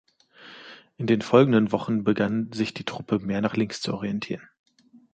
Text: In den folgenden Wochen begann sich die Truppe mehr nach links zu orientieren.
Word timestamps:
In 0.97 1.05
den 1.05 1.21
folgenden 1.21 1.71
Wochen 1.71 2.03
begann 2.03 2.51
sich 2.53 2.73
die 2.73 2.85
Truppe 2.85 3.19
mehr 3.19 3.39
nach 3.39 3.55
links 3.55 3.81
zu 3.81 3.93
orientieren. 3.93 4.49